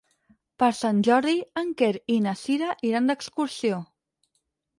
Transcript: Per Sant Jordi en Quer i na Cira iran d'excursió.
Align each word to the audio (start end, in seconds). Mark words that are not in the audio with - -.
Per 0.61 0.69
Sant 0.77 1.01
Jordi 1.07 1.35
en 1.63 1.69
Quer 1.81 1.91
i 2.15 2.17
na 2.29 2.33
Cira 2.45 2.71
iran 2.91 3.13
d'excursió. 3.13 3.79